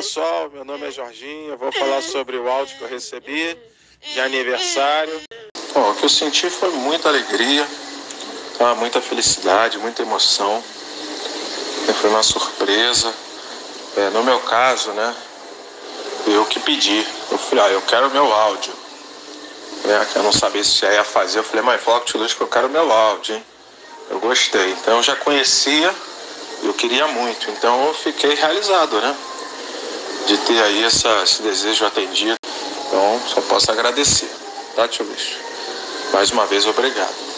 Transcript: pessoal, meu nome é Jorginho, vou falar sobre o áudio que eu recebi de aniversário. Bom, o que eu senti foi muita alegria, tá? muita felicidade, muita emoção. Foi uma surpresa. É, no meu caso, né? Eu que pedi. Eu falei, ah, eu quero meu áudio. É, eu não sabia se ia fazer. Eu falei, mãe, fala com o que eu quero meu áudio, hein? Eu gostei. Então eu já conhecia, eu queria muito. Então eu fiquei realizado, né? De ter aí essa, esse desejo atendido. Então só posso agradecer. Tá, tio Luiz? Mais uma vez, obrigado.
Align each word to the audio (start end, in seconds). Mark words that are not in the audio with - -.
pessoal, 0.00 0.48
meu 0.50 0.64
nome 0.64 0.88
é 0.88 0.90
Jorginho, 0.90 1.58
vou 1.58 1.70
falar 1.70 2.00
sobre 2.00 2.34
o 2.38 2.48
áudio 2.48 2.74
que 2.74 2.84
eu 2.84 2.88
recebi 2.88 3.54
de 4.00 4.18
aniversário. 4.18 5.20
Bom, 5.74 5.90
o 5.90 5.94
que 5.94 6.06
eu 6.06 6.08
senti 6.08 6.48
foi 6.48 6.70
muita 6.70 7.10
alegria, 7.10 7.68
tá? 8.56 8.74
muita 8.76 9.02
felicidade, 9.02 9.76
muita 9.76 10.00
emoção. 10.00 10.64
Foi 12.00 12.08
uma 12.08 12.22
surpresa. 12.22 13.12
É, 13.98 14.08
no 14.08 14.24
meu 14.24 14.40
caso, 14.40 14.90
né? 14.92 15.14
Eu 16.28 16.46
que 16.46 16.58
pedi. 16.60 17.06
Eu 17.30 17.36
falei, 17.36 17.64
ah, 17.66 17.68
eu 17.68 17.82
quero 17.82 18.08
meu 18.08 18.32
áudio. 18.32 18.72
É, 19.84 20.18
eu 20.18 20.22
não 20.22 20.32
sabia 20.32 20.64
se 20.64 20.86
ia 20.86 21.04
fazer. 21.04 21.40
Eu 21.40 21.44
falei, 21.44 21.62
mãe, 21.62 21.76
fala 21.76 22.00
com 22.00 22.06
o 22.06 22.26
que 22.26 22.40
eu 22.40 22.48
quero 22.48 22.70
meu 22.70 22.90
áudio, 22.90 23.34
hein? 23.34 23.44
Eu 24.08 24.18
gostei. 24.18 24.70
Então 24.70 24.96
eu 24.96 25.02
já 25.02 25.14
conhecia, 25.16 25.94
eu 26.62 26.72
queria 26.72 27.06
muito. 27.08 27.50
Então 27.50 27.88
eu 27.88 27.92
fiquei 27.92 28.34
realizado, 28.34 28.98
né? 28.98 29.14
De 30.30 30.36
ter 30.38 30.62
aí 30.62 30.84
essa, 30.84 31.24
esse 31.24 31.42
desejo 31.42 31.84
atendido. 31.84 32.36
Então 32.86 33.20
só 33.26 33.40
posso 33.40 33.68
agradecer. 33.72 34.30
Tá, 34.76 34.86
tio 34.86 35.04
Luiz? 35.04 35.36
Mais 36.12 36.30
uma 36.30 36.46
vez, 36.46 36.64
obrigado. 36.66 37.29